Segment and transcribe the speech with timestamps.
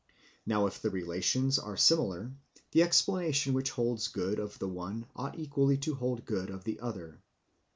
[0.47, 2.31] Now if the relations are similar,
[2.71, 6.79] the explanation which holds good of the one ought equally to hold good of the
[6.79, 7.21] other.